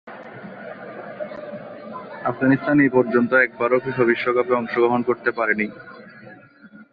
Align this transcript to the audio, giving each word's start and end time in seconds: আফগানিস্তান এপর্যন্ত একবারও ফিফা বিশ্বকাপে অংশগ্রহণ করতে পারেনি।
আফগানিস্তান 2.23 2.77
এপর্যন্ত 2.81 3.31
একবারও 3.37 3.77
ফিফা 3.79 4.03
বিশ্বকাপে 4.03 4.53
অংশগ্রহণ 4.53 5.01
করতে 5.03 5.29
পারেনি। 5.31 5.67